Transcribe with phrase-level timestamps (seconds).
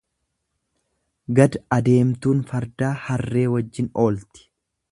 [1.39, 4.49] Gad adeemtuun fardaa harree wajjin oolti.